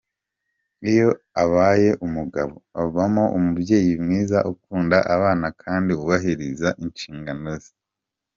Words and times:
Iyo 0.91 1.09
abaye 1.43 1.89
umugabo, 2.05 2.55
avamo 2.83 3.23
umubyeyi 3.37 3.93
mwiza 4.03 4.37
ukunda 4.51 4.97
abana 5.15 5.47
kandi 5.61 5.89
wubahiriza 5.97 6.69
inshingano 6.83 7.49
ze. 7.63 7.73